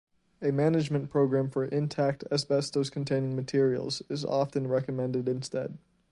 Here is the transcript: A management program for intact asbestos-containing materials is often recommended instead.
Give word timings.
A 0.41 0.51
management 0.51 1.11
program 1.11 1.51
for 1.51 1.63
intact 1.63 2.23
asbestos-containing 2.31 3.35
materials 3.35 4.01
is 4.09 4.25
often 4.25 4.65
recommended 4.65 5.29
instead. 5.29 5.77